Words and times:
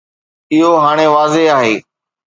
اهو 0.53 0.71
هاڻي 0.83 1.07
واضح 1.15 1.43
آهي 1.57 1.75